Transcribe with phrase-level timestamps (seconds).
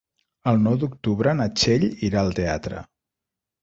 [0.51, 2.87] El nou d'octubre na Txell irà al teatre.